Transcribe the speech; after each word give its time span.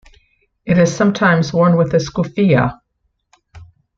It 0.65 0.79
is 0.79 0.91
sometimes 0.97 1.53
worn 1.53 1.77
with 1.77 1.93
a 1.93 1.97
skufia. 1.97 2.79